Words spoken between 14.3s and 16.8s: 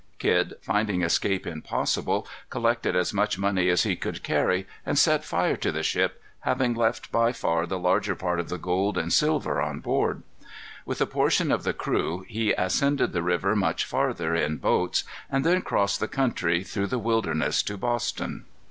in boats, and then crossed the country,